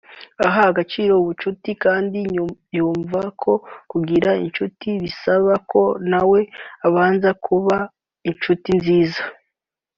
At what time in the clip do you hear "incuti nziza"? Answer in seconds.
8.29-9.21